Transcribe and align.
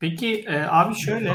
Peki 0.00 0.44
e, 0.48 0.58
abi 0.58 0.94
şöyle 0.94 1.32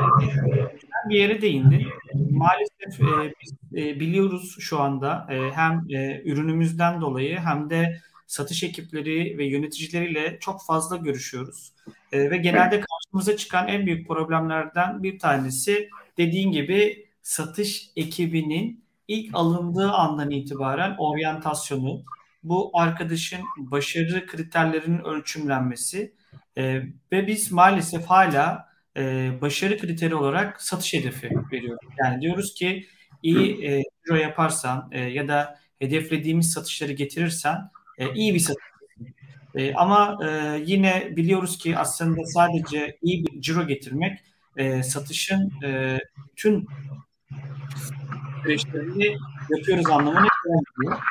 bir 1.09 1.15
yere 1.15 1.41
değindi. 1.41 1.87
Maalesef 2.31 3.01
e, 3.01 3.33
biz 3.41 3.53
e, 3.75 3.99
biliyoruz 3.99 4.55
şu 4.59 4.79
anda 4.79 5.27
e, 5.29 5.51
hem 5.51 5.85
e, 5.89 6.21
ürünümüzden 6.25 7.01
dolayı 7.01 7.39
hem 7.39 7.69
de 7.69 8.01
satış 8.27 8.63
ekipleri 8.63 9.37
ve 9.37 9.45
yöneticileriyle 9.45 10.37
çok 10.39 10.65
fazla 10.65 10.97
görüşüyoruz. 10.97 11.73
E, 12.11 12.31
ve 12.31 12.37
genelde 12.37 12.81
karşımıza 12.81 13.37
çıkan 13.37 13.67
en 13.67 13.85
büyük 13.85 14.07
problemlerden 14.07 15.03
bir 15.03 15.19
tanesi 15.19 15.89
dediğin 16.17 16.51
gibi 16.51 17.05
satış 17.21 17.89
ekibinin 17.95 18.83
ilk 19.07 19.35
alındığı 19.35 19.91
andan 19.91 20.31
itibaren 20.31 20.95
oryantasyonu, 20.97 22.03
bu 22.43 22.71
arkadaşın 22.73 23.39
başarı 23.57 24.27
kriterlerinin 24.27 25.03
ölçümlenmesi 25.03 26.13
e, 26.57 26.81
ve 27.11 27.27
biz 27.27 27.51
maalesef 27.51 28.05
hala 28.05 28.69
e, 28.97 29.31
başarı 29.41 29.77
kriteri 29.77 30.15
olarak 30.15 30.61
satış 30.61 30.93
hedefi 30.93 31.29
veriyoruz. 31.51 31.87
Yani 32.03 32.21
diyoruz 32.21 32.53
ki 32.53 32.87
iyi 33.23 33.65
e, 33.65 33.83
yaparsan 34.21 34.89
e, 34.91 34.99
ya 34.99 35.27
da 35.27 35.59
hedeflediğimiz 35.79 36.51
satışları 36.51 36.91
getirirsen 36.91 37.57
e, 37.97 38.13
iyi 38.13 38.33
bir 38.33 38.39
satış. 38.39 38.63
E, 39.55 39.73
ama 39.73 40.17
e, 40.25 40.59
yine 40.65 41.13
biliyoruz 41.15 41.57
ki 41.57 41.77
aslında 41.77 42.25
sadece 42.25 42.97
iyi 43.01 43.25
bir 43.25 43.41
ciro 43.41 43.67
getirmek 43.67 44.19
e, 44.57 44.83
satışın 44.83 45.51
e, 45.63 45.99
tüm 46.35 46.65
süreçlerini 48.43 49.17
yapıyoruz 49.49 49.85
anlamına 49.89 50.27
gelmiyor. 50.45 51.01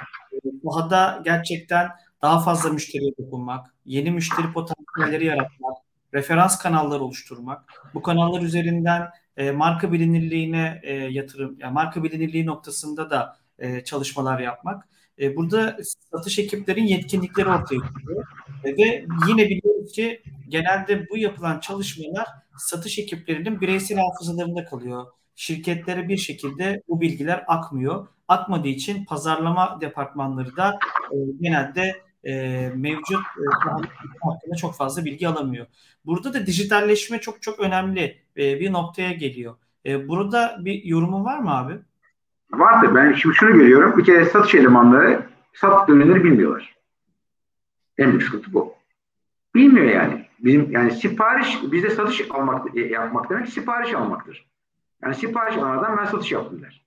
Sahada 0.65 1.23
gerçekten 1.25 1.89
daha 2.23 2.41
fazla 2.41 2.71
müşteriye 2.71 3.13
dokunmak, 3.19 3.75
yeni 3.85 4.11
müşteri 4.11 4.53
potansiyelleri 4.53 5.25
yaratmak, 5.25 5.77
referans 6.15 6.59
kanalları 6.59 7.03
oluşturmak, 7.03 7.65
bu 7.95 8.03
kanallar 8.03 8.43
üzerinden 8.43 9.09
e, 9.37 9.51
marka 9.51 9.93
bilinirliğine 9.93 10.81
e, 10.83 10.95
yatırım, 10.95 11.57
yani 11.59 11.73
marka 11.73 12.05
bilinirliği 12.05 12.47
noktasında 12.47 13.11
da 13.11 13.37
e, 13.59 13.85
çalışmalar 13.85 14.41
yapmak. 14.41 14.89
E, 15.19 15.37
burada 15.37 15.77
satış 16.13 16.39
ekiplerin 16.39 16.85
yetkinlikleri 16.85 17.49
ortaya 17.49 17.81
çıkıyor. 17.89 18.27
E, 18.65 18.77
ve 18.77 19.07
yine 19.29 19.49
biliyoruz 19.49 19.93
ki 19.93 20.23
genelde 20.49 21.09
bu 21.09 21.19
yapılan 21.19 21.61
çalışmalar 21.61 22.27
satış 22.59 22.99
ekiplerinin 22.99 23.61
bireysel 23.61 23.99
hafızalarında 23.99 24.65
kalıyor. 24.65 25.07
Şirketlere 25.41 26.09
bir 26.09 26.17
şekilde 26.17 26.83
bu 26.89 27.01
bilgiler 27.01 27.45
akmıyor. 27.47 28.07
Akmadığı 28.29 28.69
için 28.69 29.05
pazarlama 29.05 29.79
departmanları 29.81 30.57
da 30.57 30.79
e, 31.13 31.17
genelde 31.41 32.03
e, 32.25 32.33
mevcut 32.77 33.21
e, 33.21 33.43
hakkında 34.21 34.57
çok 34.57 34.75
fazla 34.77 35.05
bilgi 35.05 35.29
alamıyor. 35.29 35.67
Burada 36.05 36.35
da 36.35 36.47
dijitalleşme 36.47 37.21
çok 37.21 37.43
çok 37.43 37.61
önemli 37.61 38.19
e, 38.37 38.61
bir 38.61 38.73
noktaya 38.73 39.13
geliyor. 39.13 39.55
E, 39.87 40.09
burada 40.09 40.57
bir 40.61 40.85
yorumun 40.85 41.25
var 41.25 41.39
mı 41.39 41.57
abi? 41.57 41.79
Vardır. 42.51 42.95
Ben 42.95 43.13
şimdi 43.13 43.35
şunu 43.35 43.53
görüyorum. 43.53 43.99
Bir 43.99 44.05
kere 44.05 44.25
satış 44.25 44.55
elemanları 44.55 45.27
sattık 45.55 45.89
ürünleri 45.89 46.25
bilmiyorlar. 46.25 46.77
En 47.99 48.11
büyük 48.11 48.23
sıkıntı 48.23 48.53
bu. 48.53 48.75
Bilmiyor 49.55 49.87
yani. 49.87 50.27
Bizim 50.39 50.71
yani 50.71 50.91
sipariş 50.91 51.59
bizde 51.73 51.91
satış 51.91 52.31
almak 52.31 52.77
e, 52.77 52.81
yapmak 52.81 53.31
demek 53.31 53.49
sipariş 53.49 53.95
almaktır. 53.95 54.51
Yani 55.03 55.15
sipariş 55.15 55.57
almadan 55.57 55.99
ben 55.99 56.05
satış 56.05 56.33
yaptım 56.33 56.63
der. 56.63 56.85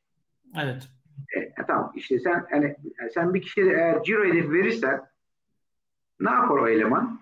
Evet. 0.57 0.89
E, 1.35 1.39
e, 1.39 1.65
tamam 1.67 1.91
işte 1.95 2.19
sen 2.19 2.47
yani 2.51 2.75
sen 3.13 3.33
bir 3.33 3.41
kişiye 3.41 3.73
eğer 3.73 4.03
ciro 4.03 4.25
hedefi 4.25 4.51
verirsen 4.51 5.01
ne 6.19 6.31
yapar 6.31 6.57
o 6.57 6.67
eleman? 6.67 7.19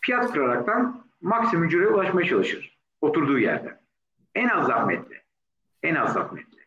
Fiyat 0.00 0.32
kıraraktan 0.32 1.04
maksimum 1.20 1.68
ciroya 1.68 1.88
ulaşmaya 1.88 2.28
çalışır. 2.28 2.78
Oturduğu 3.00 3.38
yerde. 3.38 3.78
En 4.34 4.48
az 4.48 4.66
zahmetle. 4.66 5.22
En 5.82 5.94
az 5.94 6.12
zahmetle. 6.12 6.58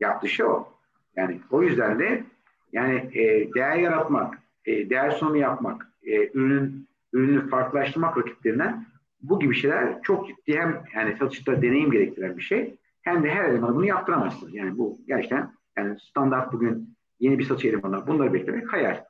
Yaptığı 0.00 0.28
şey 0.28 0.46
o. 0.46 0.68
Yani 1.16 1.40
o 1.50 1.62
yüzden 1.62 1.98
de 1.98 2.24
yani 2.72 2.94
e, 2.94 3.54
değer 3.54 3.76
yaratmak, 3.76 4.38
e, 4.64 4.90
değer 4.90 5.10
sunumu 5.10 5.36
yapmak, 5.36 5.88
e, 6.02 6.30
ürünün 6.34 6.88
ürünü 7.12 7.48
farklılaştırmak 7.48 8.18
rakiplerinden 8.18 8.86
bu 9.30 9.40
gibi 9.40 9.54
şeyler 9.54 10.02
çok 10.02 10.28
ciddi 10.28 10.58
hem 10.58 10.82
yani 10.94 11.16
satışta 11.18 11.62
deneyim 11.62 11.90
gerektiren 11.90 12.36
bir 12.36 12.42
şey 12.42 12.76
hem 13.02 13.24
de 13.24 13.30
her 13.30 13.44
elemana 13.44 13.74
bunu 13.74 13.86
yaptıramazsınız. 13.86 14.54
Yani 14.54 14.78
bu 14.78 14.98
gerçekten 15.06 15.52
yani 15.78 16.00
standart 16.00 16.52
bugün 16.52 16.96
yeni 17.20 17.38
bir 17.38 17.44
satış 17.44 17.64
elemanı 17.64 18.06
bunları 18.06 18.32
beklemek 18.32 18.72
hayal. 18.72 19.04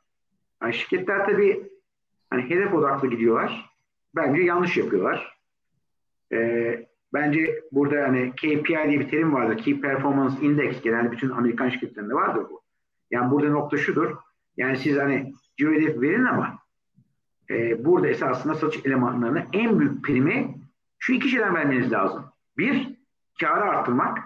Yani 0.63 0.75
şirketler 0.75 1.27
tabii 1.27 1.69
hani 2.31 2.51
hedef 2.51 2.75
odaklı 2.75 3.11
gidiyorlar. 3.11 3.71
Bence 4.17 4.43
yanlış 4.43 4.77
yapıyorlar. 4.77 5.39
Ee, 6.33 6.87
bence 7.15 7.61
burada 7.73 7.97
yani 7.97 8.33
KPI 8.33 8.89
diye 8.89 9.01
bir 9.01 9.09
terim 9.09 9.35
vardır. 9.35 9.59
Key 9.59 9.81
Performance 9.81 10.47
Index 10.47 10.83
genelde 10.83 11.11
bütün 11.11 11.31
Amerikan 11.31 11.69
şirketlerinde 11.69 12.15
vardır 12.15 12.47
bu. 12.51 12.63
Yani 13.11 13.31
burada 13.31 13.51
nokta 13.51 13.77
şudur. 13.77 14.17
Yani 14.57 14.77
siz 14.77 14.99
hani 14.99 15.33
ciro 15.59 15.73
hedef 15.73 16.01
verin 16.01 16.25
ama 16.25 16.59
e, 17.51 17.85
burada 17.85 18.09
esasında 18.09 18.55
satış 18.55 18.87
elemanlarına 18.87 19.47
en 19.53 19.81
büyük 19.81 20.05
primi 20.05 20.55
şu 20.99 21.13
iki 21.13 21.29
şeyden 21.29 21.55
vermeniz 21.55 21.93
lazım. 21.93 22.25
Bir, 22.59 22.91
karı 23.41 23.65
arttırmak. 23.65 24.19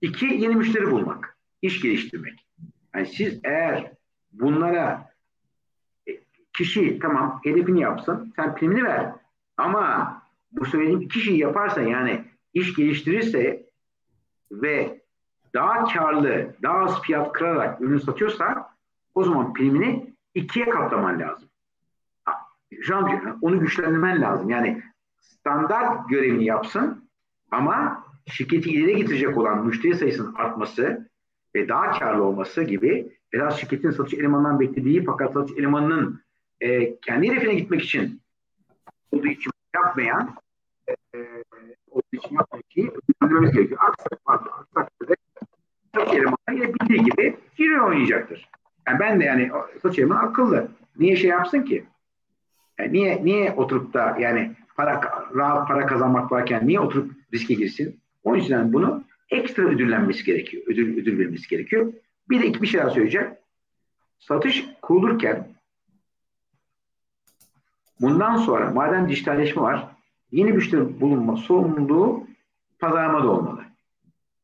iki 0.00 0.26
yeni 0.26 0.56
müşteri 0.56 0.90
bulmak. 0.90 1.36
iş 1.62 1.80
geliştirmek. 1.80 2.46
Yani 2.94 3.06
siz 3.06 3.40
eğer 3.44 3.92
bunlara 4.32 5.12
e, 6.08 6.12
kişi 6.52 6.98
tamam 6.98 7.40
hedefini 7.44 7.80
yapsın, 7.80 8.32
sen 8.36 8.54
primini 8.54 8.84
ver. 8.84 9.12
Ama 9.56 10.22
bu 10.52 10.64
söylediğim 10.64 11.00
iki 11.00 11.20
şeyi 11.20 11.38
yaparsa 11.38 11.82
yani 11.82 12.24
iş 12.54 12.74
geliştirirse 12.74 13.62
ve 14.52 15.00
daha 15.54 15.84
karlı, 15.84 16.54
daha 16.62 16.78
az 16.78 17.02
fiyat 17.02 17.32
kırarak 17.32 17.80
ürün 17.80 17.98
satıyorsa 17.98 18.74
o 19.14 19.24
zaman 19.24 19.52
primini 19.52 20.14
ikiye 20.34 20.68
katlaman 20.68 21.20
lazım. 21.20 21.47
Şu 22.82 22.96
an 22.96 23.38
onu 23.42 23.60
güçlendirmen 23.60 24.20
lazım. 24.20 24.50
Yani 24.50 24.82
standart 25.20 26.08
görevini 26.08 26.44
yapsın 26.44 27.10
ama 27.50 28.04
şirketi 28.26 28.70
ileri 28.70 28.96
getirecek 28.96 29.38
olan 29.38 29.66
müşteri 29.66 29.94
sayısının 29.94 30.34
artması 30.34 31.08
ve 31.54 31.68
daha 31.68 31.98
karlı 31.98 32.22
olması 32.24 32.62
gibi 32.62 33.18
biraz 33.32 33.60
şirketin 33.60 33.90
satış 33.90 34.14
elemanından 34.14 34.60
beklediği 34.60 35.04
fakat 35.04 35.32
satış 35.32 35.56
elemanının 35.58 36.22
e, 36.60 37.00
kendi 37.00 37.30
hedefine 37.30 37.54
gitmek 37.54 37.82
için 37.82 38.20
olduğu 39.12 39.26
için 39.26 39.50
yapmayan 39.74 40.34
e, 41.14 41.18
olduğu 41.90 42.04
için 42.12 42.34
yapmayan 42.34 42.62
şeyi 42.68 42.90
ödülmemiz 43.22 43.52
gerekiyor. 43.52 43.80
Aksak 43.82 44.28
vardı. 44.28 44.50
Aksak 44.58 44.92
satış 45.94 46.14
elemanı 46.14 46.36
yine 46.52 46.74
bildiği 46.74 47.04
gibi 47.04 47.36
giriyor 47.56 47.88
oynayacaktır. 47.88 48.48
Yani 48.86 49.00
ben 49.00 49.20
de 49.20 49.24
yani 49.24 49.50
satış 49.82 49.98
elemanı 49.98 50.18
akıllı. 50.18 50.68
Niye 50.98 51.16
şey 51.16 51.30
yapsın 51.30 51.62
ki? 51.62 51.84
Yani 52.78 52.92
niye 52.92 53.24
niye 53.24 53.52
oturup 53.52 53.94
da 53.94 54.16
yani 54.20 54.52
para 54.76 55.00
rahat 55.34 55.68
para 55.68 55.86
kazanmak 55.86 56.32
varken 56.32 56.68
niye 56.68 56.80
oturup 56.80 57.12
riske 57.34 57.54
girsin? 57.54 58.00
O 58.24 58.36
yüzden 58.36 58.72
bunu 58.72 59.04
ekstra 59.30 59.62
ödüllenmesi 59.62 60.24
gerekiyor. 60.24 60.62
Ödül, 60.66 61.02
ödül 61.02 61.18
verilmesi 61.18 61.48
gerekiyor. 61.48 61.92
Bir 62.30 62.42
de 62.42 62.46
iki 62.46 62.62
bir 62.62 62.66
şey 62.66 62.80
daha 62.80 62.90
söyleyeceğim. 62.90 63.28
Satış 64.18 64.66
kurulurken 64.82 65.48
bundan 68.00 68.36
sonra 68.36 68.70
madem 68.70 69.08
dijitalleşme 69.08 69.62
var 69.62 69.88
yeni 70.32 70.52
müşteri 70.52 71.00
bulunma 71.00 71.36
sorumluluğu 71.36 72.26
pazarlamada 72.78 73.30
olmalı. 73.30 73.64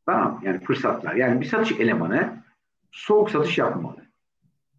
Tamam 0.07 0.41
Yani 0.45 0.61
fırsatlar. 0.61 1.15
Yani 1.15 1.41
bir 1.41 1.47
satış 1.47 1.73
elemanı 1.73 2.45
soğuk 2.91 3.31
satış 3.31 3.59
yapmamalı. 3.59 4.05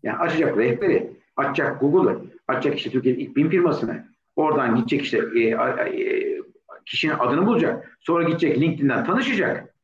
Yani 0.04 0.18
açacak 0.18 0.58
rehberi, 0.58 1.12
açacak 1.36 1.80
Google'ı, 1.80 2.22
açacak 2.47 2.77
işte 2.77 2.89
Türkiye'nin 2.89 3.19
ilk 3.19 3.36
bin 3.36 3.50
firmasını, 3.50 4.06
oradan 4.36 4.75
gidecek 4.75 5.01
işte 5.01 5.21
e, 5.36 5.42
e, 5.42 6.42
kişinin 6.86 7.13
adını 7.19 7.45
bulacak. 7.45 7.97
Sonra 8.00 8.24
gidecek 8.24 8.59
LinkedIn'den 8.59 9.06
tanışacak. 9.06 9.75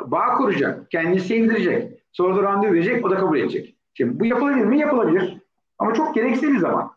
Bağ 0.00 0.34
kuracak. 0.34 0.90
Kendini 0.90 1.20
sevdirecek. 1.20 1.92
Sonra 2.12 2.36
da 2.36 2.42
randevu 2.42 2.72
verecek. 2.72 3.06
O 3.06 3.10
da 3.10 3.16
kabul 3.16 3.38
edecek. 3.38 3.74
Şimdi 3.94 4.20
bu 4.20 4.26
yapılabilir 4.26 4.64
mi? 4.64 4.78
Yapılabilir. 4.78 5.38
Ama 5.78 5.94
çok 5.94 6.14
gereksiz 6.14 6.52
bir 6.52 6.58
zaman. 6.58 6.92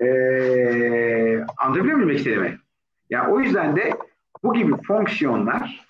Ee, 0.00 1.44
anlatabiliyor 1.56 1.96
muyum 1.96 2.10
istediğimi? 2.10 2.58
Yani 3.10 3.32
o 3.32 3.40
yüzden 3.40 3.76
de 3.76 3.92
bu 4.42 4.54
gibi 4.54 4.82
fonksiyonlar 4.82 5.86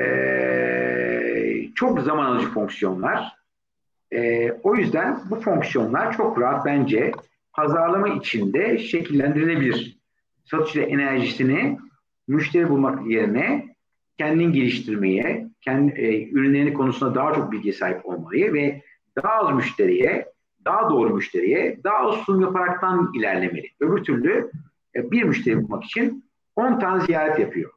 e, 0.00 1.68
çok 1.74 2.00
zaman 2.00 2.24
alıcı 2.24 2.48
fonksiyonlar. 2.48 3.37
E, 4.12 4.52
o 4.62 4.76
yüzden 4.76 5.20
bu 5.30 5.40
fonksiyonlar 5.40 6.16
çok 6.16 6.40
rahat 6.40 6.66
bence 6.66 7.12
pazarlama 7.52 8.08
içinde 8.08 8.78
şekillendirilebilir. 8.78 9.98
Satıcı 10.44 10.80
enerjisini 10.80 11.78
müşteri 12.28 12.68
bulmak 12.68 13.10
yerine 13.10 13.74
kendini 14.18 14.52
geliştirmeye, 14.52 15.48
kendi 15.60 15.92
e, 15.92 16.28
ürünlerini 16.30 16.74
konusunda 16.74 17.14
daha 17.14 17.34
çok 17.34 17.52
bilgiye 17.52 17.74
sahip 17.74 18.06
olmayı 18.06 18.52
ve 18.52 18.82
daha 19.16 19.32
az 19.32 19.54
müşteriye, 19.54 20.28
daha 20.64 20.90
doğru 20.90 21.14
müşteriye, 21.14 21.80
daha 21.84 21.98
az 21.98 22.14
sunum 22.14 22.40
yaparaktan 22.40 23.12
ilerlemeli. 23.14 23.70
Öbür 23.80 24.04
türlü 24.04 24.50
e, 24.96 25.10
bir 25.10 25.22
müşteri 25.22 25.62
bulmak 25.62 25.84
için 25.84 26.24
10 26.56 26.78
tane 26.78 27.04
ziyaret 27.04 27.38
yapıyor. 27.38 27.70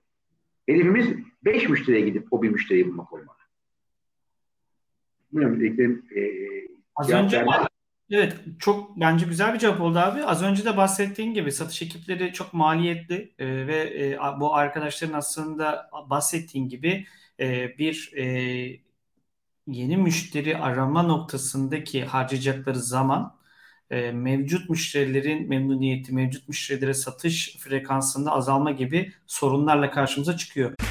Hedefimiz 0.66 1.08
5 1.46 1.70
müşteriye 1.70 2.02
gidip 2.02 2.28
o 2.32 2.42
bir 2.42 2.50
müşteriyi 2.50 2.88
bulmak 2.88 3.14
olmalı. 3.14 3.41
Bilmiyorum 5.32 5.60
dediklerim 5.60 6.06
e, 6.16 6.22
Az 6.96 7.10
önce 7.10 7.46
Evet 8.14 8.36
çok 8.60 9.00
bence 9.00 9.26
güzel 9.26 9.54
bir 9.54 9.60
cevap 9.60 9.82
oldu 9.82 10.00
abi. 10.00 10.24
Az 10.24 10.44
önce 10.44 10.66
de 10.66 10.78
bahsettiğin 10.78 11.34
gibi 11.34 11.52
satış 11.52 11.82
ekipleri 11.82 12.34
çok 12.34 12.54
maliyetli 12.54 13.34
e, 13.40 13.68
ve 13.68 13.78
e, 13.78 14.18
bu 14.40 14.56
arkadaşların 14.56 15.14
aslında 15.14 15.90
bahsettiğin 16.10 16.70
gibi 16.70 17.06
e, 17.40 17.78
bir 17.78 18.12
e, 18.18 18.26
yeni 19.68 19.98
müşteri 19.98 20.58
arama 20.58 21.04
noktasındaki 21.04 22.06
harcayacakları 22.06 22.80
zaman 22.80 23.36
e, 23.90 24.12
mevcut 24.12 24.70
müşterilerin 24.70 25.50
memnuniyeti, 25.50 26.14
mevcut 26.14 26.48
müşterilere 26.48 26.94
satış 26.94 27.58
frekansında 27.60 28.32
azalma 28.32 28.72
gibi 28.72 29.14
sorunlarla 29.28 29.92
karşımıza 29.92 30.38
çıkıyor. 30.38 30.91